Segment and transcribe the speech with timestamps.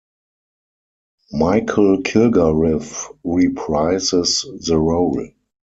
[1.31, 5.27] Michael Kilgarriff reprises the role.